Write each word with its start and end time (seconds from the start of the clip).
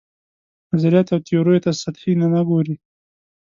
نظریاتو 0.71 1.13
او 1.15 1.23
تیوریو 1.27 1.63
ته 1.65 1.71
سطحي 1.81 2.11
نه 2.21 2.27
ګوري. 2.49 2.75